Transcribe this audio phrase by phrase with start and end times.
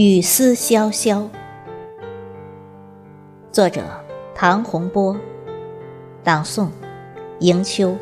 [0.00, 1.28] 雨丝潇潇，
[3.50, 3.82] 作者
[4.32, 5.16] 唐洪波，
[6.22, 6.68] 朗诵
[7.40, 7.96] 迎秋。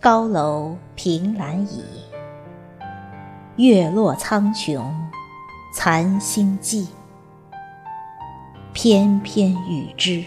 [0.00, 1.82] 高楼凭栏倚，
[3.56, 4.80] 月落苍穹，
[5.74, 6.86] 残星寂。
[8.84, 10.24] 翩翩雨枝，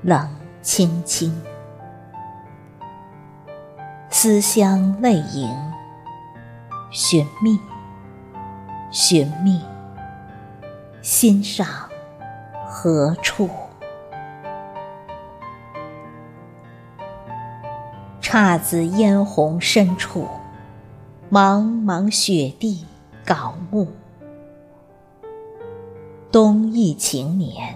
[0.00, 1.42] 冷清清。
[4.08, 5.54] 思乡泪盈，
[6.90, 7.60] 寻觅，
[8.90, 9.60] 寻觅，
[11.02, 11.66] 心上
[12.66, 13.50] 何处？
[18.22, 20.26] 姹紫嫣红深处，
[21.30, 22.86] 茫茫雪地
[23.26, 23.92] 槁木。
[26.30, 27.74] 冬意情绵，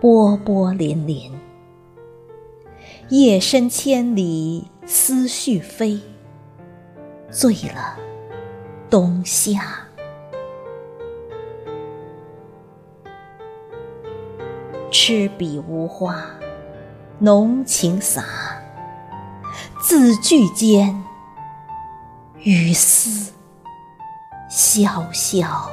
[0.00, 1.32] 波波粼粼。
[3.08, 6.00] 夜深千里思绪飞，
[7.32, 7.98] 醉了
[8.88, 9.88] 冬夏。
[14.92, 16.24] 痴笔无花，
[17.18, 18.24] 浓情洒，
[19.82, 21.02] 字句间，
[22.38, 23.32] 雨丝
[24.48, 25.68] 潇潇。